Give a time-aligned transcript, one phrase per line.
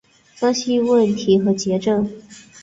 [0.33, 1.79] 分析问题和症结